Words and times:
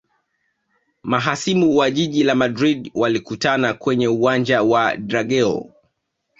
mahasimu 1.03 1.77
wa 1.77 1.91
jiji 1.91 2.23
la 2.23 2.35
madrid 2.35 2.91
walikutana 2.95 3.73
kwenye 3.73 4.07
uwanja 4.07 4.63
wa 4.63 4.97
drageo 4.97 5.71